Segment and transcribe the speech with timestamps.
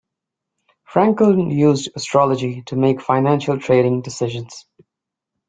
[0.91, 4.65] Frankel used astrology to make financial trading decisions.